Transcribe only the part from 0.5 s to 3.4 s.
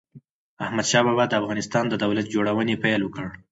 احمد شاه بابا د افغانستان د دولت جوړونې پيل وکړ.